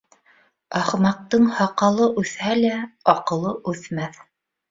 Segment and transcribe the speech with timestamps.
[0.79, 2.73] Ахмаҡтың һаҡалы үҫһә лә,
[3.13, 4.19] аҡылы үҫмәҫ.